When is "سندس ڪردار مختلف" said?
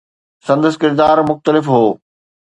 0.47-1.65